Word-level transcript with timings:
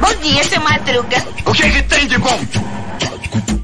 Bom 0.00 0.14
dia, 0.22 0.44
seu 0.44 0.60
Madruga. 0.60 1.16
O 1.44 1.52
que, 1.52 1.70
que 1.70 1.82
tem 1.82 2.06
de 2.06 2.18
bom? 2.18 2.38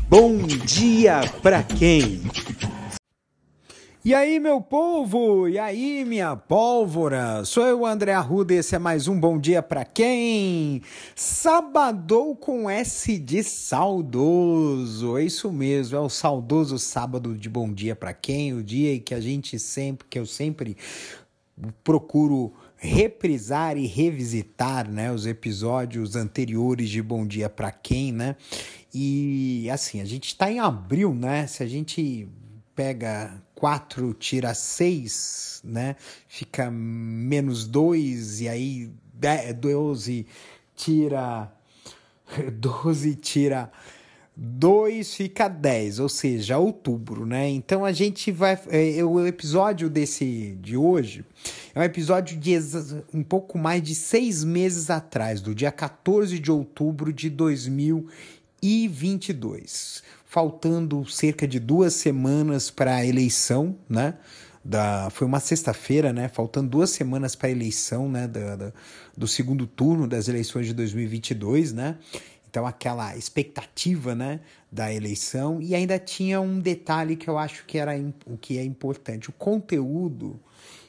Bom 0.08 0.38
dia 0.46 1.21
pra 1.40 1.62
quem? 1.62 2.22
E 4.04 4.12
aí, 4.12 4.40
meu 4.40 4.60
povo? 4.60 5.48
E 5.48 5.60
aí, 5.60 6.04
minha 6.04 6.34
pólvora? 6.34 7.45
Sou 7.45 7.64
eu, 7.64 7.87
André 7.87 8.13
Arruda, 8.15 8.53
e 8.53 8.56
esse 8.56 8.74
é 8.74 8.79
mais 8.81 9.06
um 9.06 9.19
Bom 9.19 9.38
Dia 9.38 9.62
Pra 9.62 9.85
Quem? 9.85 10.83
Sabadou 11.14 12.35
com 12.35 12.69
S 12.69 13.17
de 13.17 13.44
saudoso. 13.44 15.17
É 15.17 15.22
isso 15.22 15.53
mesmo, 15.53 15.96
é 15.96 16.01
o 16.01 16.09
saudoso 16.09 16.80
sábado 16.80 17.37
de 17.37 17.48
Bom 17.48 17.73
Dia 17.73 17.95
Pra 17.95 18.12
Quem? 18.12 18.52
O 18.55 18.60
dia 18.60 18.98
que 18.98 19.14
a 19.14 19.20
gente 19.20 19.56
sempre, 19.56 20.05
que 20.10 20.19
eu 20.19 20.27
sempre 20.27 20.77
procuro 21.84 22.52
reprisar 22.83 23.78
e 23.78 23.87
revisitar, 23.87 24.91
né, 24.91 25.12
os 25.12 25.25
episódios 25.25 26.16
anteriores 26.16 26.91
de 26.91 27.01
Bom 27.01 27.24
Dia 27.24 27.48
Pra 27.48 27.70
Quem, 27.70 28.11
né? 28.11 28.34
E 28.93 29.70
assim, 29.70 30.01
a 30.01 30.05
gente 30.05 30.27
está 30.27 30.51
em 30.51 30.59
abril, 30.59 31.15
né? 31.15 31.47
Se 31.47 31.62
a 31.62 31.66
gente 31.69 32.29
pega 32.74 33.41
4, 33.55 34.12
tira 34.15 34.52
6, 34.52 35.62
né? 35.62 35.95
Fica 36.27 36.73
menos 36.73 37.69
2, 37.69 38.41
e 38.41 38.48
aí 38.48 38.91
12 39.60 40.27
tira 40.74 41.52
12 42.52 43.15
tira 43.15 43.71
2 44.35 45.15
fica 45.15 45.47
10, 45.47 45.99
ou 45.99 46.09
seja, 46.09 46.57
outubro, 46.59 47.27
né? 47.27 47.51
Então 47.51 47.85
a 47.85 47.93
gente 47.93 48.33
vai. 48.33 48.59
É, 48.69 49.05
o 49.05 49.27
episódio 49.27 49.91
desse 49.91 50.57
de 50.61 50.75
hoje 50.77 51.25
é 51.75 51.81
um 51.81 51.83
episódio 51.83 52.39
de 52.39 52.57
um 53.13 53.23
pouco 53.23 53.59
mais 53.59 53.83
de 53.83 53.95
seis 53.95 54.43
meses 54.43 54.89
atrás, 54.89 55.39
do 55.41 55.55
dia 55.55 55.71
14 55.71 56.39
de 56.39 56.51
outubro 56.51 57.13
de 57.13 57.29
2022 57.29 60.02
faltando 60.33 61.07
cerca 61.11 61.46
de 61.46 61.61
duas 61.61 61.93
semanas 61.93 62.71
para 62.71 62.96
a 62.96 63.05
eleição, 63.05 63.77
né? 63.87 64.14
Da, 64.64 65.11
foi 65.11 65.27
uma 65.27 65.41
sexta-feira, 65.41 66.11
né? 66.11 66.27
Faltando 66.27 66.70
duas 66.70 66.89
semanas 66.89 67.34
para 67.34 67.48
a 67.48 67.50
eleição, 67.50 68.08
né? 68.08 68.27
Da, 68.27 68.56
da, 68.56 68.72
do 69.14 69.28
segundo 69.28 69.67
turno 69.67 70.08
das 70.08 70.28
eleições 70.28 70.67
de 70.67 70.72
2022, 70.72 71.74
né? 71.74 71.98
Então, 72.53 72.67
aquela 72.67 73.17
expectativa, 73.17 74.14
né? 74.14 74.41
Da 74.70 74.92
eleição. 74.92 75.58
E 75.62 75.75
ainda 75.75 75.98
tinha 75.98 76.39
um 76.39 76.61
detalhe 76.61 77.17
que 77.17 77.27
eu 77.27 77.39
acho 77.39 77.64
que 77.64 77.78
era 77.78 77.92
o 78.27 78.36
que 78.36 78.58
é 78.58 78.62
importante: 78.62 79.31
o 79.31 79.33
conteúdo 79.33 80.39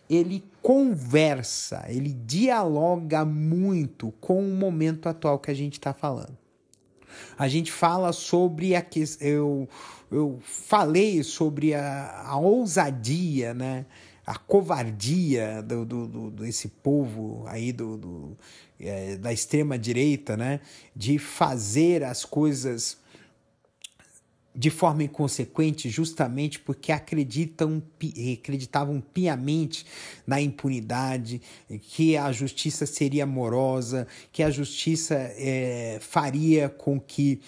ele 0.09 0.43
conversa, 0.61 1.85
ele 1.87 2.11
dialoga 2.11 3.23
muito 3.23 4.13
com 4.19 4.45
o 4.45 4.55
momento 4.55 5.07
atual 5.07 5.39
que 5.39 5.49
a 5.49 5.53
gente 5.53 5.79
está 5.79 5.93
falando. 5.93 6.37
A 7.37 7.47
gente 7.47 7.71
fala 7.71 8.11
sobre 8.11 8.75
a 8.75 8.81
que 8.81 9.01
eu, 9.21 9.65
eu 10.11 10.39
falei 10.41 11.23
sobre 11.23 11.73
a, 11.73 12.23
a 12.25 12.37
ousadia, 12.37 13.53
né? 13.53 13.85
A 14.25 14.37
covardia 14.37 15.61
do, 15.61 15.85
do, 15.85 16.07
do, 16.07 16.31
desse 16.31 16.69
povo 16.69 17.43
aí 17.47 17.71
do, 17.71 17.97
do 17.97 18.37
é, 18.79 19.15
da 19.17 19.31
extrema 19.31 19.77
direita, 19.77 20.35
né, 20.35 20.59
de 20.95 21.17
fazer 21.17 22.03
as 22.03 22.25
coisas 22.25 22.97
de 24.55 24.69
forma 24.69 25.03
inconsequente, 25.03 25.89
justamente 25.89 26.59
porque 26.59 26.91
acreditam, 26.91 27.81
acreditavam 28.33 29.01
piamente 29.01 29.85
na 30.27 30.39
impunidade, 30.39 31.41
que 31.89 32.15
a 32.15 32.31
justiça 32.31 32.85
seria 32.85 33.23
amorosa, 33.23 34.07
que 34.31 34.43
a 34.43 34.51
justiça 34.51 35.15
é, 35.15 35.97
faria 36.01 36.69
com 36.69 36.99
que. 36.99 37.41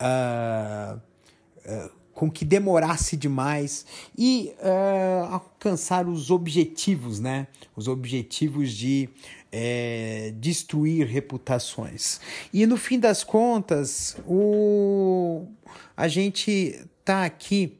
Uh, 0.00 1.00
uh, 1.66 2.03
com 2.14 2.30
que 2.30 2.44
demorasse 2.44 3.16
demais 3.16 3.84
e 4.16 4.54
uh, 4.60 5.32
alcançar 5.32 6.08
os 6.08 6.30
objetivos, 6.30 7.18
né? 7.18 7.48
Os 7.74 7.88
objetivos 7.88 8.72
de 8.72 9.08
é, 9.50 10.32
destruir 10.36 11.06
reputações. 11.06 12.20
E 12.52 12.66
no 12.66 12.76
fim 12.76 12.98
das 12.98 13.24
contas, 13.24 14.16
o, 14.26 15.46
a 15.96 16.08
gente 16.08 16.50
está 17.00 17.24
aqui 17.24 17.78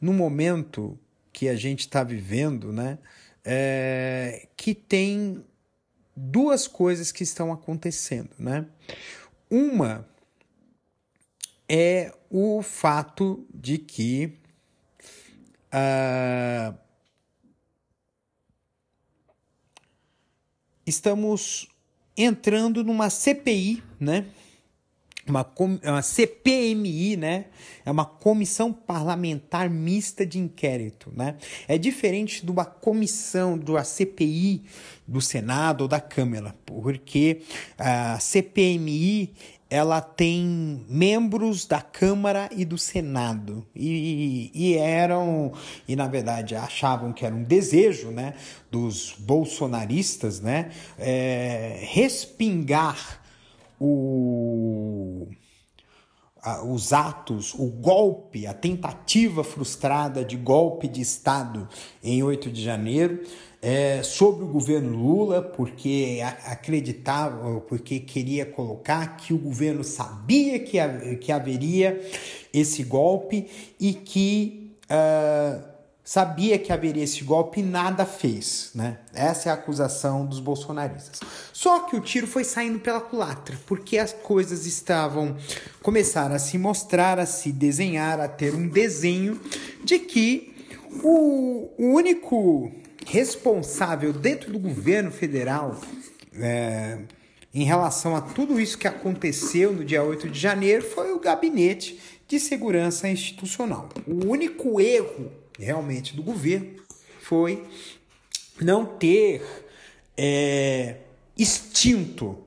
no 0.00 0.12
momento 0.12 0.98
que 1.32 1.48
a 1.48 1.54
gente 1.54 1.80
está 1.80 2.02
vivendo, 2.02 2.72
né? 2.72 2.98
É, 3.44 4.48
que 4.56 4.74
tem 4.74 5.44
duas 6.16 6.66
coisas 6.66 7.12
que 7.12 7.22
estão 7.22 7.52
acontecendo, 7.52 8.30
né? 8.38 8.66
Uma 9.50 10.06
é 11.72 12.12
o 12.28 12.62
fato 12.62 13.46
de 13.54 13.78
que 13.78 14.32
uh, 15.72 16.76
estamos 20.84 21.68
entrando 22.16 22.82
numa 22.82 23.08
CPI, 23.08 23.84
né? 24.00 24.26
Uma, 25.28 25.48
uma 25.84 26.02
CPMI, 26.02 27.16
né? 27.16 27.44
É 27.84 27.90
uma 27.90 28.04
comissão 28.04 28.72
parlamentar 28.72 29.70
mista 29.70 30.26
de 30.26 30.40
inquérito, 30.40 31.12
né? 31.14 31.36
É 31.68 31.78
diferente 31.78 32.44
de 32.44 32.50
uma 32.50 32.64
comissão, 32.64 33.54
uma 33.68 33.84
CPI 33.84 34.64
do 35.06 35.20
Senado 35.20 35.82
ou 35.82 35.88
da 35.88 36.00
Câmara, 36.00 36.52
porque 36.66 37.42
a 37.78 38.18
CPMI 38.18 39.32
ela 39.70 40.00
tem 40.00 40.84
membros 40.88 41.64
da 41.64 41.80
Câmara 41.80 42.50
e 42.50 42.64
do 42.64 42.76
Senado. 42.76 43.64
E, 43.74 44.50
e, 44.52 44.74
eram 44.76 45.52
e 45.86 45.94
na 45.94 46.08
verdade 46.08 46.56
achavam 46.56 47.12
que 47.12 47.24
era 47.24 47.34
um 47.34 47.44
desejo 47.44 48.10
né 48.10 48.34
dos 48.70 49.14
bolsonaristas 49.18 50.40
né 50.40 50.70
é, 50.98 51.78
respingar 51.82 53.20
o 53.78 55.28
os 56.64 56.92
atos, 56.92 57.54
o 57.54 57.66
golpe, 57.66 58.46
a 58.46 58.54
tentativa 58.54 59.44
frustrada 59.44 60.24
de 60.24 60.36
golpe 60.36 60.88
de 60.88 61.00
Estado 61.00 61.68
em 62.02 62.22
8 62.22 62.50
de 62.50 62.62
janeiro, 62.62 63.22
é, 63.62 64.02
sobre 64.02 64.44
o 64.44 64.48
governo 64.48 64.96
Lula, 64.96 65.42
porque 65.42 66.20
acreditava, 66.46 67.60
porque 67.60 68.00
queria 68.00 68.46
colocar 68.46 69.18
que 69.18 69.34
o 69.34 69.38
governo 69.38 69.84
sabia 69.84 70.58
que, 70.58 70.78
que 71.16 71.30
haveria 71.30 72.00
esse 72.52 72.82
golpe 72.82 73.48
e 73.78 73.92
que 73.92 74.72
uh, 74.86 75.62
sabia 76.04 76.58
que 76.58 76.72
haveria 76.72 77.04
esse 77.04 77.22
golpe 77.22 77.60
e 77.60 77.62
nada 77.62 78.04
fez. 78.04 78.70
Né? 78.74 78.98
Essa 79.14 79.48
é 79.48 79.52
a 79.52 79.54
acusação 79.54 80.26
dos 80.26 80.40
bolsonaristas. 80.40 81.20
Só 81.52 81.80
que 81.80 81.96
o 81.96 82.00
tiro 82.00 82.26
foi 82.26 82.44
saindo 82.44 82.80
pela 82.80 83.00
culatra, 83.00 83.56
porque 83.66 83.98
as 83.98 84.12
coisas 84.12 84.66
estavam 84.66 85.36
começaram 85.82 86.34
a 86.34 86.38
se 86.38 86.58
mostrar, 86.58 87.18
a 87.18 87.26
se 87.26 87.52
desenhar, 87.52 88.20
a 88.20 88.28
ter 88.28 88.54
um 88.54 88.68
desenho 88.68 89.40
de 89.84 89.98
que 89.98 90.50
o, 91.02 91.70
único 91.78 92.70
responsável 93.06 94.12
dentro 94.12 94.52
do 94.52 94.58
governo 94.58 95.10
federal 95.10 95.80
é, 96.34 96.98
em 97.52 97.64
relação 97.64 98.14
a 98.14 98.20
tudo 98.20 98.60
isso 98.60 98.78
que 98.78 98.86
aconteceu 98.86 99.72
no 99.72 99.84
dia 99.84 100.02
8 100.02 100.28
de 100.28 100.38
janeiro 100.38 100.84
foi 100.84 101.12
o 101.12 101.20
gabinete 101.20 102.00
de 102.28 102.38
segurança 102.38 103.08
institucional. 103.08 103.88
O 104.06 104.26
único 104.26 104.80
erro 104.80 105.30
realmente 105.58 106.14
do 106.14 106.22
governo 106.22 106.80
foi 107.20 107.66
não 108.60 108.84
ter 108.84 109.42
é, 110.16 110.96
extinto 111.36 112.38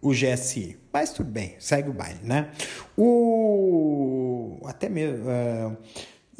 o 0.00 0.10
GSI. 0.10 0.78
Mas 0.92 1.12
tudo 1.12 1.30
bem, 1.30 1.54
segue 1.58 1.90
o 1.90 1.92
baile, 1.92 2.20
né? 2.22 2.50
O 2.96 4.58
até 4.64 4.88
mesmo 4.88 5.24
uh, 5.28 5.76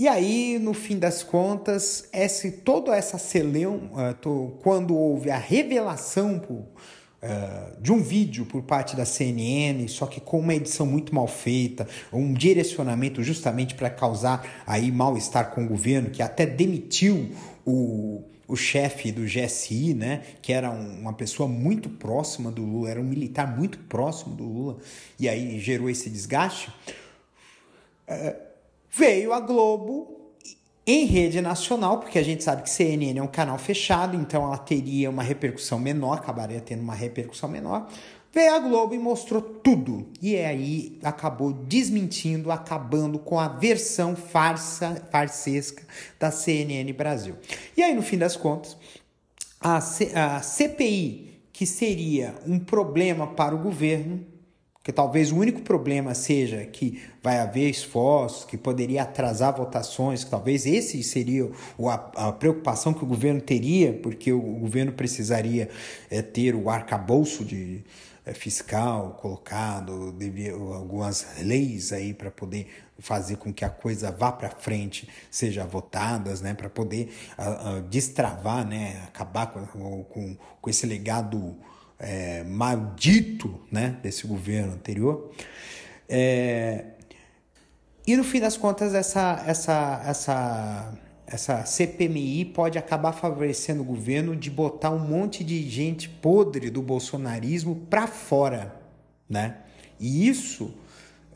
e 0.01 0.09
aí, 0.09 0.59
no 0.59 0.73
fim 0.73 0.99
das 0.99 1.23
contas, 1.23 2.09
esse, 2.11 2.53
toda 2.53 2.97
essa 2.97 3.19
celeum, 3.19 3.91
uh, 3.93 4.59
quando 4.63 4.97
houve 4.97 5.31
a 5.31 5.37
revelação 5.37 6.39
por, 6.39 6.65
uh, 7.23 7.81
de 7.81 7.93
um 7.93 8.01
vídeo 8.01 8.47
por 8.47 8.63
parte 8.63 8.97
da 8.97 9.05
CNN, 9.05 9.87
só 9.89 10.07
que 10.07 10.21
com 10.21 10.39
uma 10.39 10.55
edição 10.55 10.87
muito 10.87 11.15
mal 11.15 11.27
feita, 11.27 11.87
um 12.13 12.33
direcionamento 12.33 13.23
justamente 13.23 13.75
para 13.75 13.91
causar 13.91 14.47
aí 14.67 14.91
mal-estar 14.91 15.51
com 15.51 15.65
o 15.65 15.69
governo, 15.69 16.11
que 16.11 16.23
até 16.23 16.47
demitiu 16.47 17.31
o, 17.65 18.23
o 18.47 18.57
chefe 18.57 19.13
do 19.13 19.23
GSI, 19.23 19.95
né, 19.95 20.23
que 20.43 20.53
era 20.53 20.71
uma 20.71 21.13
pessoa 21.13 21.49
muito 21.49 21.89
próxima 21.89 22.51
do 22.51 22.63
Lula, 22.65 22.91
era 22.91 23.01
um 23.01 23.05
militar 23.05 23.57
muito 23.57 23.79
próximo 23.81 24.35
do 24.35 24.45
Lula, 24.45 24.79
e 25.19 25.29
aí 25.29 25.59
gerou 25.61 25.89
esse 25.89 26.11
desgaste. 26.11 26.69
Uh, 28.09 28.35
veio 28.91 29.33
a 29.33 29.41
Globo 29.41 30.20
em 30.91 31.05
rede 31.05 31.41
nacional, 31.41 31.99
porque 31.99 32.19
a 32.19 32.23
gente 32.23 32.43
sabe 32.43 32.63
que 32.63 32.71
CNN 32.71 33.19
é 33.19 33.23
um 33.23 33.29
canal 33.29 33.57
fechado, 33.59 34.17
então 34.17 34.43
ela 34.43 34.59
teria 34.59 35.09
uma 35.09 35.23
repercussão 35.23 35.79
menor, 35.79 36.15
acabaria 36.15 36.61
tendo 36.61 36.83
uma 36.83 36.95
repercussão 36.95 37.49
menor. 37.49 37.89
Veio 38.33 38.55
a 38.55 38.59
Globo 38.59 38.95
e 38.95 38.99
mostrou 38.99 39.41
tudo. 39.41 40.09
E 40.21 40.37
aí 40.37 40.99
acabou 41.03 41.53
desmentindo, 41.53 42.51
acabando 42.51 43.19
com 43.21 43.39
a 43.39 43.47
versão 43.47 44.17
farsa, 44.17 45.07
farsesca 45.11 45.83
da 46.19 46.31
CNN 46.31 46.93
Brasil. 46.93 47.37
E 47.77 47.83
aí, 47.83 47.95
no 47.95 48.03
fim 48.03 48.19
das 48.19 48.37
contas, 48.37 48.77
a, 49.61 49.81
C, 49.81 50.11
a 50.15 50.41
CPI, 50.43 51.41
que 51.53 51.67
seria 51.67 52.35
um 52.47 52.59
problema 52.59 53.29
para 53.29 53.55
o 53.55 53.59
governo, 53.59 54.25
que 54.91 54.93
talvez 54.93 55.31
o 55.31 55.37
único 55.37 55.61
problema 55.61 56.17
seja 56.17 56.65
que 56.65 57.01
vai 57.23 57.39
haver 57.39 57.71
esforços, 57.71 58.45
que 58.45 58.57
poderia 58.57 59.05
atrasar 59.05 59.57
votações, 59.57 60.25
que 60.25 60.31
talvez 60.31 60.67
esse 60.67 61.01
seria 61.05 61.49
a, 62.17 62.33
preocupação 62.33 62.93
que 62.93 63.05
o 63.05 63.07
governo 63.07 63.41
teria, 63.41 63.93
porque 63.93 64.33
o, 64.33 64.41
governo 64.41 64.91
precisaria 64.91 65.69
é, 66.11 66.21
ter 66.21 66.57
o 66.57 66.69
arcabouço 66.69 67.45
de, 67.45 67.85
é, 68.27 68.35
fiscal 68.35 69.17
colocado, 69.23 70.13
algumas 70.75 71.25
leis 71.39 71.93
aí 71.93 72.13
para 72.13 72.33
poder 72.33 72.67
fazer 72.99 73.37
com 73.37 73.53
que 73.53 73.65
a 73.65 73.71
coisa 73.71 74.11
vá 74.11 74.33
para 74.33 74.51
frente, 74.51 75.09
seja 75.31 75.65
votadas, 75.65 76.41
né, 76.41 76.53
para 76.53 76.69
poder 76.69 77.15
destravar, 77.89 78.67
né, 78.67 79.05
acabar 79.07 79.47
com, 79.47 80.05
com, 80.05 80.37
com 80.61 80.69
esse 80.69 80.85
legado 80.85 81.57
é, 82.01 82.43
maldito 82.45 83.61
né, 83.71 83.97
desse 84.03 84.27
governo 84.27 84.73
anterior. 84.73 85.31
É, 86.09 86.87
e 88.07 88.17
no 88.17 88.25
fim 88.25 88.41
das 88.41 88.57
contas, 88.57 88.95
essa, 88.95 89.43
essa, 89.47 90.03
essa, 90.05 90.99
essa 91.27 91.65
CPMI 91.65 92.47
pode 92.47 92.79
acabar 92.79 93.13
favorecendo 93.13 93.83
o 93.83 93.85
governo 93.85 94.35
de 94.35 94.51
botar 94.51 94.91
um 94.91 94.99
monte 94.99 95.45
de 95.45 95.69
gente 95.69 96.09
podre 96.09 96.71
do 96.71 96.83
bolsonarismo 96.83 97.77
para 97.89 98.07
fora. 98.07 98.75
Né? 99.29 99.59
E 100.01 100.27
isso 100.27 100.75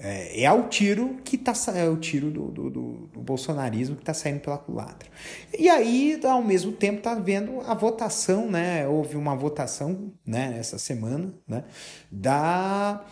é, 0.05 0.43
é 0.43 0.53
o 0.53 0.69
tiro 0.69 1.17
que 1.25 1.39
tá 1.39 1.55
é 1.75 1.89
o 1.89 1.97
tiro 1.97 2.31
do, 2.31 2.51
do, 2.51 2.71
do, 2.71 3.21
bolsonarismo 3.23 3.97
que 3.97 4.03
está 4.03 4.13
saindo 4.13 4.41
pela 4.41 4.59
culatra. 4.59 5.09
E 5.59 5.67
aí, 5.67 6.21
ao 6.25 6.43
mesmo 6.43 6.73
tempo, 6.73 6.99
está 6.99 7.15
vendo 7.15 7.63
a 7.63 7.73
votação, 7.73 8.51
né? 8.51 8.87
Houve 8.87 9.17
uma 9.17 9.35
votação 9.35 10.13
né, 10.27 10.57
essa 10.59 10.77
semana 10.77 11.33
né, 11.49 11.65
da 12.13 13.03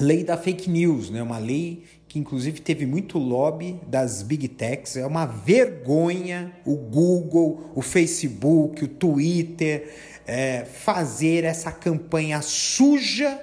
lei 0.00 0.22
da 0.22 0.36
fake 0.36 0.70
news, 0.70 1.10
né? 1.10 1.20
Uma 1.20 1.38
lei 1.38 1.82
que 2.06 2.20
inclusive 2.20 2.60
teve 2.60 2.86
muito 2.86 3.18
lobby 3.18 3.80
das 3.88 4.22
big 4.22 4.46
techs. 4.46 4.96
É 4.96 5.04
uma 5.04 5.26
vergonha 5.26 6.52
o 6.64 6.76
Google, 6.76 7.72
o 7.74 7.82
Facebook, 7.82 8.84
o 8.84 8.88
Twitter 8.88 9.92
é, 10.24 10.64
fazer 10.64 11.42
essa 11.42 11.72
campanha 11.72 12.40
suja 12.42 13.40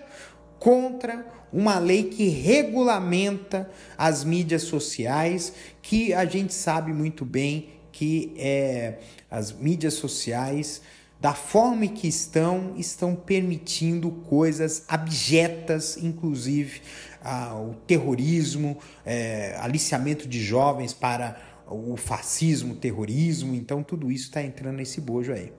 contra 0.60 1.26
uma 1.52 1.80
lei 1.80 2.04
que 2.04 2.28
regulamenta 2.28 3.70
as 3.98 4.24
mídias 4.24 4.64
sociais, 4.64 5.54
que 5.82 6.14
a 6.14 6.26
gente 6.26 6.54
sabe 6.54 6.94
muito 6.94 7.26
bem 7.26 7.70
que 7.92 8.34
é, 8.38 9.00
as 9.30 9.52
mídias 9.52 9.96
sociais, 9.96 10.82
da 11.20 11.34
forma 11.34 11.86
que 11.88 12.08
estão, 12.08 12.74
estão 12.78 13.14
permitindo 13.14 14.10
coisas 14.10 14.86
abjetas, 14.88 15.98
inclusive 15.98 16.82
ah, 17.22 17.56
o 17.60 17.74
terrorismo, 17.86 18.78
é, 19.06 19.58
aliciamento 19.60 20.28
de 20.28 20.42
jovens 20.42 20.94
para 20.94 21.38
o 21.68 21.98
fascismo, 21.98 22.74
o 22.74 22.78
terrorismo, 22.78 23.54
então 23.54 23.84
tudo 23.84 24.10
isso 24.10 24.26
está 24.26 24.42
entrando 24.42 24.78
nesse 24.78 25.02
bojo 25.02 25.34
aí. 25.34 25.52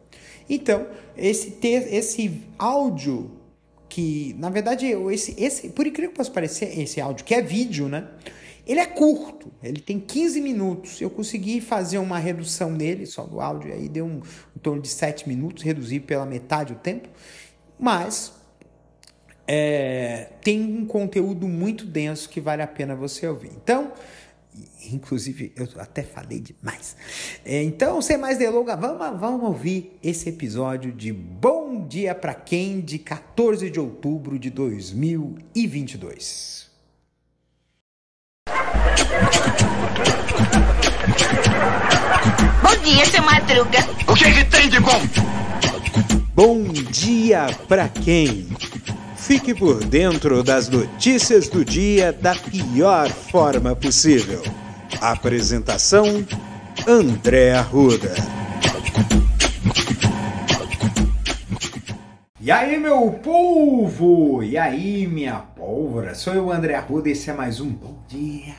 Então, 0.48 0.86
esse, 1.16 1.58
esse 1.62 2.42
áudio 2.58 3.39
que, 3.90 4.34
na 4.38 4.48
verdade, 4.48 4.86
esse, 4.86 5.34
esse, 5.36 5.68
por 5.68 5.86
incrível 5.86 6.12
que 6.12 6.16
possa 6.16 6.30
parecer, 6.30 6.78
esse 6.78 7.00
áudio, 7.00 7.24
que 7.24 7.34
é 7.34 7.42
vídeo, 7.42 7.88
né? 7.88 8.08
Ele 8.66 8.78
é 8.78 8.86
curto, 8.86 9.50
ele 9.62 9.80
tem 9.80 9.98
15 9.98 10.40
minutos. 10.40 11.00
Eu 11.00 11.10
consegui 11.10 11.60
fazer 11.60 11.98
uma 11.98 12.18
redução 12.18 12.70
nele, 12.70 13.04
só 13.04 13.24
do 13.24 13.40
áudio, 13.40 13.72
aí 13.72 13.88
deu 13.88 14.06
um, 14.06 14.22
em 14.56 14.58
torno 14.62 14.80
de 14.80 14.88
7 14.88 15.28
minutos, 15.28 15.64
reduzir 15.64 16.00
pela 16.00 16.24
metade 16.24 16.72
o 16.72 16.76
tempo. 16.76 17.08
Mas 17.76 18.32
é, 19.48 20.28
tem 20.40 20.62
um 20.62 20.86
conteúdo 20.86 21.48
muito 21.48 21.84
denso 21.84 22.28
que 22.28 22.40
vale 22.40 22.62
a 22.62 22.68
pena 22.68 22.94
você 22.94 23.26
ouvir. 23.26 23.50
Então, 23.56 23.92
inclusive 24.92 25.52
eu 25.56 25.68
até 25.78 26.02
falei 26.02 26.40
demais. 26.40 26.96
É, 27.44 27.62
então, 27.62 28.02
sem 28.02 28.16
mais 28.16 28.38
delongas, 28.38 28.78
vamos, 28.78 29.20
vamos 29.20 29.42
ouvir 29.42 29.98
esse 30.02 30.28
episódio 30.28 30.92
de 30.92 31.12
Bom 31.12 31.86
dia 31.86 32.14
para 32.14 32.34
quem 32.34 32.80
de 32.80 32.98
14 32.98 33.70
de 33.70 33.80
outubro 33.80 34.38
de 34.38 34.50
2022. 34.50 36.68
Bom 42.62 42.76
dia, 42.82 43.06
seu 43.06 43.22
Madruga. 43.22 43.78
O 44.08 44.14
que, 44.14 44.24
é 44.24 44.32
que 44.32 44.44
tem 44.50 44.68
de 44.68 44.80
bom? 44.80 45.00
Bom 46.34 46.64
dia 46.64 47.46
para 47.68 47.88
quem? 47.88 48.48
Fique 49.30 49.54
por 49.54 49.84
dentro 49.84 50.42
das 50.42 50.68
notícias 50.68 51.48
do 51.48 51.64
dia 51.64 52.12
da 52.12 52.34
pior 52.34 53.08
forma 53.08 53.76
possível. 53.76 54.42
Apresentação: 55.00 56.26
André 56.84 57.52
Arruda. 57.52 58.12
E 62.40 62.50
aí, 62.50 62.76
meu 62.76 63.12
povo! 63.22 64.42
E 64.42 64.58
aí, 64.58 65.06
minha 65.06 65.36
pólvora? 65.36 66.16
Sou 66.16 66.34
eu, 66.34 66.50
André 66.50 66.74
Arruda, 66.74 67.08
e 67.08 67.12
esse 67.12 67.30
é 67.30 67.32
mais 67.32 67.60
um 67.60 67.70
Bom 67.70 68.02
Dia! 68.08 68.56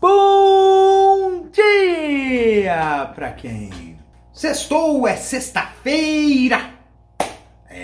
Bom 0.00 1.46
dia 1.52 3.12
pra 3.14 3.30
quem? 3.30 3.96
Sextou, 4.32 5.06
é 5.06 5.14
sexta-feira! 5.14 6.79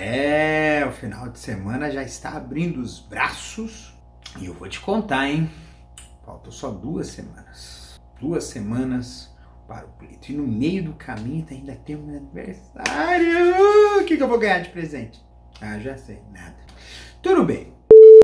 É, 0.08 0.86
o 0.86 0.92
final 0.92 1.28
de 1.30 1.36
semana 1.36 1.90
já 1.90 2.00
está 2.00 2.36
abrindo 2.36 2.80
os 2.80 3.00
braços 3.00 3.92
e 4.38 4.46
eu 4.46 4.54
vou 4.54 4.68
te 4.68 4.78
contar, 4.78 5.28
hein? 5.28 5.50
Faltam 6.24 6.52
só 6.52 6.70
duas 6.70 7.08
semanas. 7.08 7.98
Duas 8.20 8.44
semanas 8.44 9.36
para 9.66 9.84
o 9.84 9.88
pleito. 9.98 10.30
E 10.30 10.36
no 10.36 10.46
meio 10.46 10.84
do 10.84 10.92
caminho 10.92 11.44
ainda 11.50 11.74
tem 11.74 11.96
um 11.96 12.08
aniversário. 12.16 14.00
O 14.00 14.04
que, 14.04 14.16
que 14.16 14.22
eu 14.22 14.28
vou 14.28 14.38
ganhar 14.38 14.60
de 14.60 14.68
presente? 14.68 15.20
Ah, 15.60 15.76
já 15.80 15.96
sei, 15.96 16.22
nada. 16.32 16.54
Tudo 17.20 17.42
bem. 17.42 17.74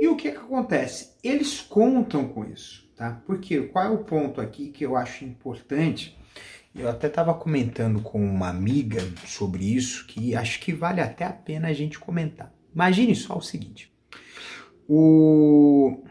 E 0.00 0.06
o 0.06 0.14
que, 0.14 0.30
que 0.30 0.38
acontece? 0.38 1.16
Eles 1.20 1.60
contam 1.60 2.28
com 2.28 2.44
isso, 2.44 2.88
tá? 2.96 3.20
Porque 3.26 3.60
qual 3.62 3.86
é 3.86 3.90
o 3.90 4.04
ponto 4.04 4.40
aqui 4.40 4.68
que 4.68 4.86
eu 4.86 4.96
acho 4.96 5.24
importante? 5.24 6.16
Eu 6.74 6.88
até 6.88 7.06
estava 7.06 7.34
comentando 7.34 8.00
com 8.00 8.24
uma 8.24 8.48
amiga 8.48 9.00
sobre 9.26 9.64
isso, 9.64 10.06
que 10.06 10.34
acho 10.34 10.60
que 10.60 10.72
vale 10.72 11.00
até 11.00 11.24
a 11.24 11.32
pena 11.32 11.68
a 11.68 11.72
gente 11.72 11.98
comentar. 11.98 12.52
Imagine 12.74 13.14
só 13.14 13.36
o 13.36 13.42
seguinte: 13.42 13.92
o... 14.88 16.02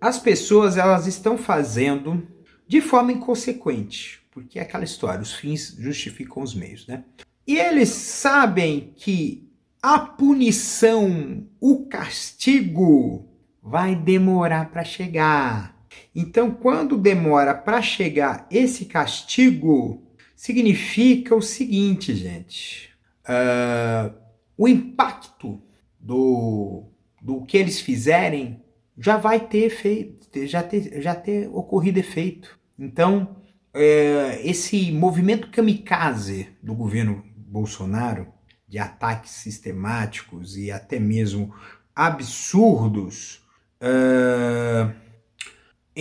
as 0.00 0.18
pessoas 0.18 0.76
elas 0.76 1.06
estão 1.06 1.38
fazendo 1.38 2.26
de 2.68 2.80
forma 2.80 3.12
inconsequente 3.12 4.20
porque 4.30 4.58
é 4.58 4.62
aquela 4.62 4.84
história, 4.84 5.20
os 5.20 5.34
fins 5.34 5.76
justificam 5.78 6.42
os 6.42 6.54
meios, 6.54 6.86
né? 6.86 7.04
E 7.46 7.58
eles 7.58 7.88
sabem 7.88 8.92
que 8.96 9.50
a 9.82 9.98
punição, 9.98 11.46
o 11.60 11.86
castigo, 11.86 13.28
vai 13.62 13.96
demorar 13.96 14.70
para 14.70 14.84
chegar. 14.84 15.76
Então, 16.14 16.50
quando 16.50 16.96
demora 16.96 17.54
para 17.54 17.82
chegar 17.82 18.46
esse 18.50 18.84
castigo, 18.84 20.02
significa 20.34 21.34
o 21.34 21.42
seguinte, 21.42 22.14
gente: 22.14 22.90
uh, 23.24 24.14
o 24.56 24.68
impacto 24.68 25.60
do, 25.98 26.84
do 27.20 27.44
que 27.44 27.56
eles 27.56 27.80
fizerem 27.80 28.62
já 28.96 29.16
vai 29.16 29.40
ter 29.40 29.64
efeito, 29.64 30.46
já 30.46 30.62
ter, 30.62 31.00
já 31.00 31.14
ter 31.14 31.48
ocorrido 31.48 31.98
efeito. 31.98 32.58
Então, 32.78 33.36
é, 33.72 34.40
esse 34.44 34.90
movimento 34.92 35.50
kamikaze 35.50 36.48
do 36.62 36.74
governo 36.74 37.24
Bolsonaro, 37.36 38.28
de 38.68 38.78
ataques 38.78 39.32
sistemáticos 39.32 40.56
e 40.56 40.70
até 40.70 40.98
mesmo 40.98 41.54
absurdos, 41.94 43.44
uh, 43.80 44.92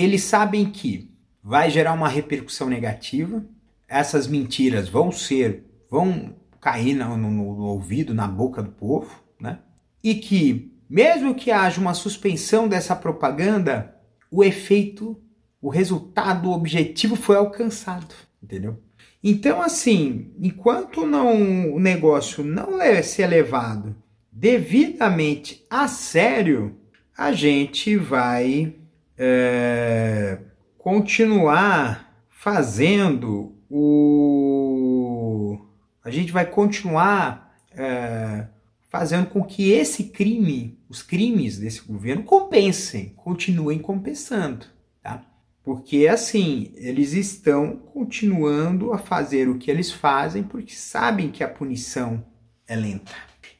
eles 0.03 0.23
sabem 0.23 0.69
que 0.69 1.11
vai 1.43 1.69
gerar 1.69 1.93
uma 1.93 2.07
repercussão 2.07 2.69
negativa, 2.69 3.45
essas 3.87 4.27
mentiras 4.27 4.87
vão 4.87 5.11
ser, 5.11 5.65
vão 5.89 6.35
cair 6.61 6.93
no, 6.93 7.17
no, 7.17 7.29
no 7.29 7.63
ouvido, 7.65 8.13
na 8.13 8.27
boca 8.27 8.61
do 8.61 8.71
povo, 8.71 9.23
né? 9.39 9.59
E 10.03 10.15
que, 10.15 10.73
mesmo 10.89 11.33
que 11.33 11.51
haja 11.51 11.81
uma 11.81 11.93
suspensão 11.93 12.67
dessa 12.67 12.95
propaganda, 12.95 13.95
o 14.29 14.43
efeito 14.43 15.19
o 15.61 15.69
resultado, 15.69 16.49
o 16.49 16.53
objetivo 16.53 17.15
foi 17.15 17.35
alcançado, 17.35 18.13
entendeu? 18.41 18.81
Então, 19.21 19.61
assim, 19.61 20.31
enquanto 20.39 21.05
não, 21.05 21.73
o 21.73 21.79
negócio 21.79 22.43
não 22.43 22.79
ser 23.03 23.27
levado 23.27 23.95
devidamente 24.31 25.65
a 25.69 25.87
sério, 25.87 26.77
a 27.17 27.33
gente 27.33 27.97
vai 27.97 28.73
é, 29.19 30.39
continuar 30.77 32.23
fazendo 32.29 33.53
o. 33.69 35.59
A 36.01 36.09
gente 36.09 36.31
vai 36.31 36.45
continuar 36.45 37.53
é, 37.71 38.47
fazendo 38.87 39.27
com 39.27 39.43
que 39.43 39.71
esse 39.71 40.05
crime, 40.05 40.79
os 40.87 41.01
crimes 41.03 41.59
desse 41.59 41.81
governo, 41.81 42.23
compensem, 42.23 43.09
continuem 43.17 43.79
compensando. 43.79 44.65
Tá? 45.03 45.21
Porque 45.61 46.07
assim, 46.07 46.71
eles 46.75 47.11
estão 47.11 47.75
continuando 47.75 48.93
a 48.93 48.97
fazer 48.97 49.49
o 49.49 49.57
que 49.57 49.69
eles 49.69 49.91
fazem 49.91 50.43
porque 50.43 50.73
sabem 50.73 51.29
que 51.29 51.43
a 51.43 51.49
punição 51.49 52.25
é 52.65 52.75
lenta. 52.77 53.11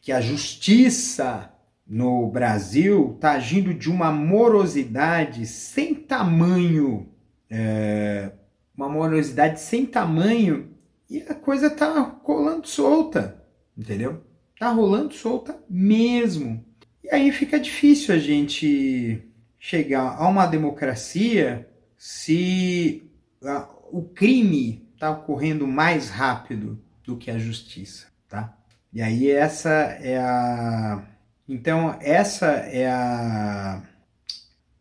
Que 0.01 0.13
a 0.13 0.22
justiça 0.22 1.54
no 1.89 2.29
Brasil 2.29 3.13
está 3.15 3.31
agindo 3.31 3.74
de 3.74 3.89
uma 3.89 4.12
morosidade 4.12 5.48
sem 5.48 5.96
tamanho. 5.96 7.10
É, 7.50 8.31
uma 8.77 8.88
morosidade 8.88 9.60
sem 9.60 9.88
tamanho 9.88 10.69
e 11.10 11.24
a 11.24 11.34
coisa 11.34 11.67
tá 11.67 12.19
rolando 12.24 12.67
solta, 12.67 13.43
entendeu? 13.75 14.24
Tá 14.60 14.69
rolando 14.69 15.15
solta 15.15 15.58
mesmo. 15.67 16.63
E 17.03 17.10
aí 17.10 17.31
fica 17.31 17.60
difícil 17.60 18.13
a 18.13 18.19
gente 18.19 19.27
chegar 19.58 20.15
a 20.15 20.27
uma 20.27 20.46
democracia 20.46 21.67
se 21.98 23.10
a, 23.43 23.67
o 23.91 24.03
crime 24.03 24.88
está 24.93 25.10
ocorrendo 25.10 25.65
mais 25.65 26.10
rápido 26.10 26.79
do 27.03 27.17
que 27.17 27.31
a 27.31 27.39
justiça, 27.39 28.08
tá? 28.27 28.55
E 28.93 29.01
aí 29.01 29.29
essa 29.29 29.69
é 29.69 30.19
a 30.19 31.03
então 31.50 31.98
essa 32.00 32.48
é 32.48 32.88
a 32.88 33.82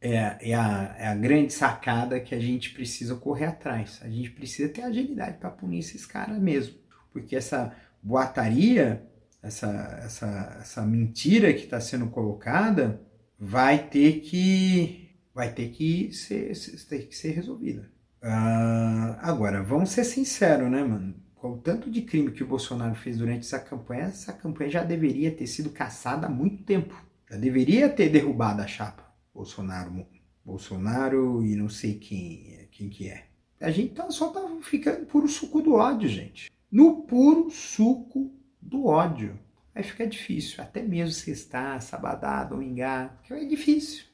é, 0.01 0.51
é, 0.51 0.55
a, 0.55 0.95
é 0.97 1.07
a 1.09 1.15
grande 1.17 1.53
sacada 1.53 2.21
que 2.21 2.33
a 2.35 2.39
gente 2.39 2.71
precisa 2.71 3.17
correr 3.17 3.47
atrás. 3.47 3.99
A 4.03 4.09
gente 4.09 4.31
precisa 4.31 4.69
ter 4.69 4.83
agilidade 4.83 5.39
para 5.39 5.51
punir 5.51 5.81
esses 5.81 6.07
caras 6.07 6.39
mesmo. 6.39 6.77
Porque 7.13 7.35
essa 7.35 7.75
boataria 8.01 9.09
essa, 9.43 10.01
essa, 10.05 10.59
essa 10.61 10.87
mentira 10.87 11.53
que 11.53 11.65
está 11.65 11.81
sendo 11.81 12.09
colocada 12.09 13.01
vai 13.39 13.89
ter 13.89 14.21
que 14.21 15.09
vai 15.35 15.53
ter 15.53 15.69
que 15.69 16.13
ser, 16.13 16.53
ter 16.89 17.07
que 17.07 17.17
ser 17.17 17.31
resolvida. 17.31 17.89
Uh, 18.21 19.15
agora, 19.21 19.63
vamos 19.63 19.91
ser 19.91 20.03
sinceros, 20.03 20.69
né, 20.69 20.83
mano? 20.83 21.15
Com 21.39 21.53
o 21.53 21.59
tanto 21.59 21.89
de 21.89 22.03
crime 22.03 22.33
que 22.33 22.43
o 22.43 22.47
Bolsonaro 22.47 22.97
fez 22.97 23.17
durante 23.17 23.47
essa 23.47 23.61
campanha, 23.61 24.05
essa 24.05 24.33
campanha 24.33 24.71
já 24.71 24.83
deveria 24.83 25.31
ter 25.31 25.47
sido 25.47 25.71
caçada 25.71 26.27
há 26.27 26.31
muito 26.31 26.65
tempo. 26.65 27.01
Já 27.31 27.37
deveria 27.37 27.89
ter 27.89 28.09
derrubado 28.09 28.61
a 28.61 28.67
chapa. 28.67 29.05
Bolsonaro, 29.33 30.05
Bolsonaro 30.45 31.45
e 31.45 31.55
não 31.55 31.69
sei 31.69 31.95
quem, 31.95 32.69
quem 32.73 32.89
que 32.89 33.09
é. 33.09 33.27
A 33.61 33.71
gente 33.71 33.95
tá, 33.95 34.11
só 34.11 34.31
tá 34.31 34.41
ficando 34.63 35.07
puro 35.07 35.29
suco 35.29 35.63
do 35.63 35.75
ódio, 35.75 36.09
gente. 36.09 36.51
No 36.71 37.03
puro 37.03 37.51
suco 37.51 38.33
do 38.61 38.87
ódio. 38.87 39.39
Aí 39.73 39.85
fica 39.85 40.09
difícil, 40.09 40.61
até 40.61 40.83
mesmo 40.83 41.13
sextar, 41.13 41.81
sabadar, 41.81 42.49
domingar, 42.49 43.17
porque 43.19 43.35
é 43.35 43.45
difícil. 43.45 44.05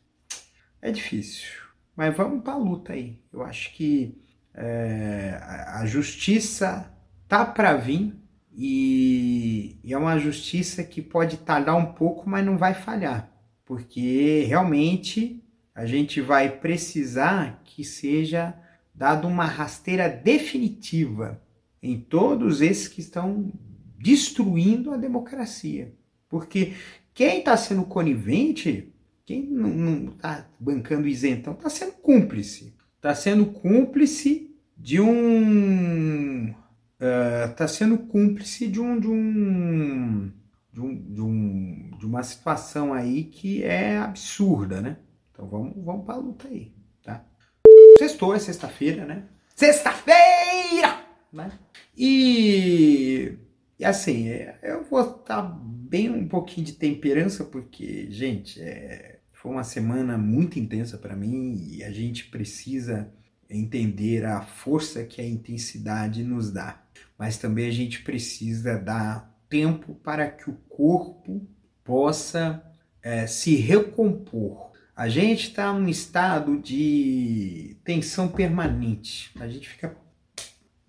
É 0.83 0.91
difícil. 0.91 1.49
Mas 1.97 2.15
vamos 2.15 2.45
para 2.45 2.53
a 2.53 2.59
luta 2.59 2.93
aí. 2.93 3.19
Eu 3.33 3.43
acho 3.43 3.73
que 3.73 4.21
é, 4.53 5.41
a 5.69 5.87
justiça 5.87 6.94
tá 7.29 7.45
para 7.45 7.75
vir 7.77 8.15
e, 8.57 9.77
é 9.85 9.97
uma 9.97 10.19
justiça 10.19 10.85
que 10.85 11.03
pode 11.03 11.39
tardar 11.39 11.77
um 11.77 11.93
pouco, 11.93 12.29
mas 12.29 12.45
não 12.45 12.57
vai 12.57 12.75
falhar, 12.75 13.31
porque 13.65 14.45
realmente 14.47 15.43
a 15.75 15.87
gente 15.87 16.21
vai 16.21 16.49
precisar 16.49 17.63
que 17.65 17.85
seja 17.85 18.55
dado 18.95 19.27
uma 19.27 19.45
rasteira 19.45 20.09
definitiva 20.09 21.43
em 21.83 21.99
todos 21.99 22.63
esses 22.63 22.87
que 22.87 23.01
estão 23.01 23.53
destruindo 23.99 24.93
a 24.93 24.97
democracia. 24.97 25.93
Porque 26.29 26.75
quem 27.13 27.41
está 27.41 27.57
sendo 27.57 27.85
conivente, 27.85 28.93
quem 29.25 29.43
não 29.43 30.07
está 30.09 30.47
bancando 30.59 31.09
isentão, 31.09 31.55
está 31.55 31.69
sendo 31.69 31.93
cúmplice. 31.93 32.75
Está 32.97 33.15
sendo 33.15 33.47
cúmplice 33.47 34.55
de 34.77 35.01
um. 35.01 36.55
Está 37.51 37.65
uh, 37.65 37.69
sendo 37.69 37.99
cúmplice 37.99 38.69
de 38.69 38.81
um, 38.81 38.99
de 38.99 39.09
um, 39.09 40.33
de 40.73 40.81
um, 40.81 41.13
de 41.13 41.21
um. 41.21 41.91
de 41.99 42.07
uma 42.07 42.23
situação 42.23 42.93
aí 42.93 43.25
que 43.25 43.63
é 43.63 43.99
absurda, 43.99 44.81
né? 44.81 44.97
Então 45.33 45.47
vamos, 45.49 45.75
vamos 45.85 46.05
para 46.05 46.15
a 46.15 46.19
luta 46.19 46.49
aí, 46.49 46.73
tá? 47.03 47.25
Sextou, 47.99 48.35
é 48.35 48.39
sexta-feira, 48.39 49.05
né? 49.05 49.25
Sexta-feira! 49.55 51.05
Né? 51.33 51.53
E 51.97 53.37
e 53.79 53.85
assim, 53.85 54.29
é, 54.29 54.59
eu 54.63 54.85
vou 54.85 55.01
estar 55.01 55.43
bem 55.43 56.09
um 56.09 56.29
pouquinho 56.29 56.67
de 56.67 56.75
temperança, 56.75 57.45
porque, 57.45 58.07
gente, 58.11 58.61
é, 58.61 59.19
foi 59.33 59.51
uma 59.51 59.65
semana 59.65 60.17
muito 60.17 60.59
intensa 60.59 60.97
para 60.97 61.17
mim 61.17 61.69
e 61.71 61.83
a 61.83 61.91
gente 61.91 62.27
precisa 62.27 63.13
entender 63.51 64.25
a 64.25 64.41
força 64.43 65.05
que 65.05 65.21
a 65.21 65.27
intensidade 65.27 66.23
nos 66.23 66.51
dá. 66.53 66.84
Mas 67.19 67.37
também 67.37 67.69
a 67.69 67.73
gente 67.73 68.03
precisa 68.03 68.79
dar 68.79 69.33
tempo 69.49 69.95
para 69.97 70.31
que 70.31 70.51
o 70.51 70.55
corpo 70.69 71.47
possa 71.85 72.63
é, 73.03 73.27
se 73.27 73.55
recompor. 73.55 74.73
A 74.97 75.09
gente 75.09 75.49
está 75.49 75.73
num 75.73 75.89
estado 75.89 76.59
de 76.61 77.77
tensão 77.85 78.29
permanente. 78.29 79.31
A 79.41 79.49
gente 79.49 79.69
fica 79.69 79.97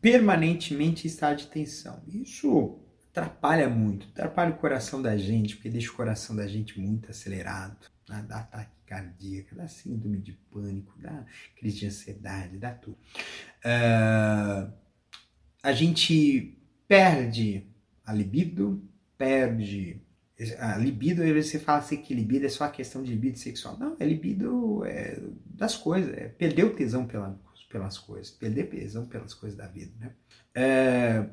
permanentemente 0.01 1.05
em 1.05 1.10
estado 1.10 1.38
de 1.38 1.48
tensão. 1.48 2.01
Isso 2.08 2.79
atrapalha 3.10 3.70
muito, 3.70 4.08
atrapalha 4.10 4.51
o 4.51 4.58
coração 4.58 5.01
da 5.01 5.15
gente, 5.17 5.55
porque 5.55 5.70
deixa 5.70 5.91
o 5.91 5.96
coração 5.96 6.36
da 6.36 6.46
gente 6.48 6.79
muito 6.79 7.10
acelerado, 7.10 7.88
né? 8.10 8.24
dá 8.27 8.39
ataque 8.39 8.75
cardíaco, 8.86 9.55
dá 9.55 9.67
síndrome 9.67 10.20
de 10.20 10.34
pânico, 10.51 10.94
dá 11.00 11.25
crise 11.58 11.79
de 11.79 11.88
ansiedade, 11.88 12.58
dá 12.58 12.72
tudo. 12.72 12.98
Uh, 13.65 14.72
a 15.65 15.74
gente 15.74 16.55
perde 16.88 17.65
a 18.05 18.13
libido, 18.13 18.84
perde 19.17 20.00
a 20.60 20.77
libido, 20.77 21.24
aí 21.24 21.41
você 21.41 21.57
fala 21.57 21.79
assim 21.79 21.98
que 21.98 22.13
libido 22.13 22.45
é 22.45 22.50
só 22.50 22.65
a 22.65 22.69
questão 22.69 23.01
de 23.01 23.10
libido 23.10 23.39
sexual. 23.39 23.75
Não, 23.79 23.95
é 24.00 24.05
libido 24.05 24.86
é 24.86 25.19
das 25.45 25.75
coisas, 25.75 26.13
é 26.15 26.27
perder 26.27 26.65
o 26.65 26.75
tesão 26.75 27.07
pela 27.07 27.39
pelas 27.67 27.98
coisas, 27.98 28.31
perder 28.31 28.69
tesão 28.69 29.05
pelas 29.05 29.34
coisas 29.34 29.57
da 29.57 29.67
vida, 29.67 29.91
né? 30.00 30.12
É, 30.53 31.25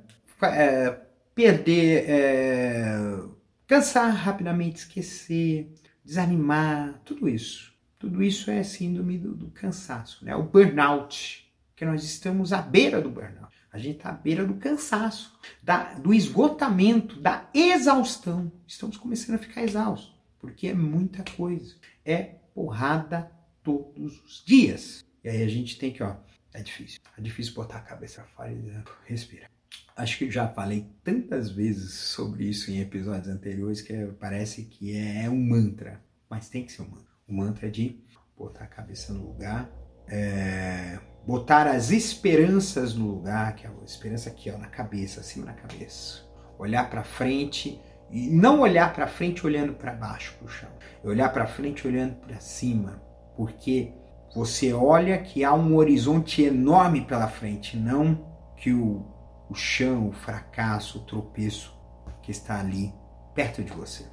é, 0.43 1.01
perder, 1.35 2.05
é, 2.09 3.21
cansar 3.67 4.13
rapidamente, 4.13 4.79
esquecer, 4.79 5.73
desanimar, 6.05 7.01
tudo 7.05 7.29
isso. 7.29 7.73
Tudo 7.97 8.23
isso 8.23 8.51
é 8.51 8.65
síndrome 8.65 9.19
do, 9.19 9.35
do 9.35 9.51
cansaço, 9.51 10.25
né? 10.25 10.35
O 10.35 10.43
burnout, 10.43 11.49
que 11.77 11.85
nós 11.85 12.03
estamos 12.03 12.53
à 12.53 12.61
beira 12.61 13.01
do 13.01 13.11
burnout. 13.11 13.53
A 13.73 13.79
gente 13.79 13.97
está 13.97 14.11
à 14.11 14.13
beira 14.13 14.45
do 14.45 14.55
cansaço, 14.55 15.35
da, 15.63 15.95
do 15.95 16.13
esgotamento, 16.13 17.19
da 17.19 17.49
exaustão. 17.55 18.53
Estamos 18.67 18.99
começando 18.99 19.37
a 19.37 19.39
ficar 19.39 19.63
exaustos, 19.63 20.15
porque 20.39 20.69
é 20.69 20.75
muita 20.75 21.25
coisa. 21.35 21.75
É 22.05 22.23
porrada 22.55 23.33
todos 23.63 24.23
os 24.25 24.45
dias. 24.45 25.03
E 25.25 25.29
aí 25.31 25.43
a 25.43 25.49
gente 25.49 25.79
tem 25.79 25.91
que, 25.91 26.03
ó, 26.03 26.17
é 26.53 26.63
difícil. 26.63 27.01
É 27.17 27.23
difícil 27.23 27.55
botar 27.55 27.79
a 27.79 27.81
cabeça 27.83 28.23
fora 28.37 28.53
e 28.53 28.73
respira. 29.07 29.51
Acho 29.97 30.19
que 30.19 30.31
já 30.31 30.47
falei 30.49 30.87
tantas 31.03 31.51
vezes 31.51 31.95
sobre 31.95 32.45
isso 32.45 32.71
em 32.71 32.81
episódios 32.81 33.29
anteriores 33.29 33.81
que 33.81 33.95
parece 34.21 34.65
que 34.65 34.95
é 34.95 35.31
um 35.31 35.43
mantra, 35.43 36.03
mas 36.29 36.51
tem 36.51 36.67
que 36.67 36.73
ser 36.73 36.83
um 36.83 36.91
mantra. 36.91 37.13
O 37.27 37.33
mantra 37.33 37.69
é 37.69 37.71
de 37.71 37.99
botar 38.37 38.65
a 38.65 38.67
cabeça 38.67 39.15
no 39.15 39.27
lugar, 39.29 39.71
é, 40.09 40.99
botar 41.27 41.67
as 41.67 41.91
esperanças 41.91 42.95
no 42.95 43.07
lugar, 43.07 43.55
que 43.55 43.67
é 43.67 43.71
a 43.71 43.85
esperança 43.85 44.31
aqui, 44.31 44.51
ó, 44.51 44.59
na 44.59 44.67
cabeça, 44.67 45.21
acima 45.21 45.47
da 45.47 45.53
cabeça. 45.53 46.23
Olhar 46.59 46.89
para 46.91 47.05
frente 47.05 47.81
e 48.11 48.29
não 48.31 48.61
olhar 48.61 48.93
para 48.93 49.07
frente 49.07 49.47
olhando 49.47 49.73
para 49.73 49.93
baixo, 49.93 50.35
para 50.39 50.47
o 50.47 50.49
chão. 50.49 50.69
Olhar 51.03 51.33
para 51.33 51.47
frente 51.47 51.87
olhando 51.87 52.17
para 52.17 52.39
cima, 52.41 53.03
porque 53.37 53.93
você 54.35 54.73
olha 54.73 55.19
que 55.19 55.45
há 55.45 55.55
um 55.55 55.77
horizonte 55.77 56.43
enorme 56.43 57.03
pela 57.03 57.29
frente, 57.29 57.77
não 57.77 58.27
que 58.57 58.73
o, 58.73 59.05
o 59.49 59.55
chão, 59.55 60.09
o 60.09 60.13
fracasso, 60.13 60.99
o 60.99 61.03
tropeço 61.03 61.77
que 62.23 62.31
está 62.31 62.61
ali 62.61 62.93
perto 63.35 63.63
de 63.63 63.73
você. 63.73 64.05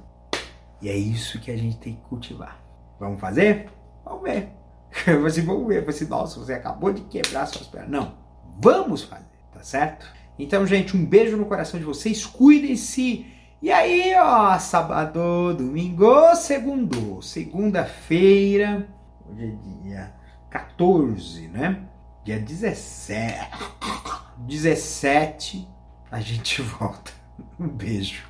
E 0.82 0.88
é 0.88 0.96
isso 0.96 1.40
que 1.40 1.50
a 1.50 1.56
gente 1.56 1.78
tem 1.78 1.94
que 1.94 2.02
cultivar. 2.02 2.60
Vamos 2.98 3.20
fazer? 3.20 3.70
Vamos 4.04 4.22
ver. 4.22 4.59
Assim, 5.26 5.42
vamos 5.42 5.66
ver. 5.66 5.80
Falei 5.80 5.96
assim, 5.96 6.06
nossa, 6.06 6.40
você 6.40 6.52
acabou 6.52 6.92
de 6.92 7.02
quebrar 7.02 7.46
suas 7.46 7.66
pernas. 7.66 7.90
Não, 7.90 8.14
vamos 8.60 9.02
fazer, 9.02 9.24
tá 9.52 9.62
certo? 9.62 10.06
Então, 10.38 10.66
gente, 10.66 10.96
um 10.96 11.04
beijo 11.04 11.36
no 11.36 11.46
coração 11.46 11.78
de 11.78 11.84
vocês, 11.84 12.24
cuidem-se. 12.24 13.26
E 13.62 13.70
aí, 13.70 14.14
ó, 14.16 14.58
sábado, 14.58 15.54
domingo, 15.54 16.34
segundo, 16.34 17.20
segunda-feira, 17.20 18.88
hoje 19.28 19.44
é 19.44 19.82
dia 19.82 20.14
14, 20.48 21.48
né? 21.48 21.82
Dia 22.24 22.38
17, 22.38 23.50
17, 24.38 25.68
a 26.10 26.20
gente 26.20 26.62
volta. 26.62 27.12
Um 27.58 27.68
beijo. 27.68 28.29